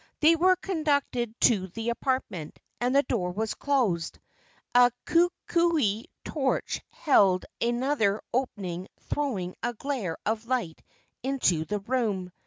They 0.19 0.35
were 0.35 0.55
conducted 0.55 1.39
to 1.41 1.67
the 1.67 1.89
apartment, 1.91 2.57
and 2.79 2.95
the 2.95 3.03
door 3.03 3.29
was 3.31 3.53
closed, 3.53 4.17
a 4.73 4.91
kukui 5.05 6.07
torch 6.25 6.81
held 6.89 7.45
at 7.61 7.67
another 7.67 8.23
opening 8.33 8.87
throwing 9.11 9.53
a 9.61 9.75
glare 9.75 10.17
of 10.25 10.47
light 10.47 10.81
into 11.21 11.65
the 11.65 11.81
room. 11.81 12.31